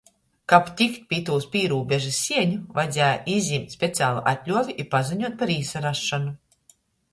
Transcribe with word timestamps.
Kab 0.51 0.69
tikt 0.77 1.03
pi 1.11 1.19
itūs 1.23 1.45
pīrūbežys 1.55 2.17
sieņu, 2.29 2.57
vajadzēja 2.79 3.21
izjimt 3.35 3.77
specialu 3.77 4.25
atļuovi 4.35 4.77
i 4.87 4.89
paziņuot 4.97 5.39
par 5.45 5.55
īsarasšonu. 5.61 6.37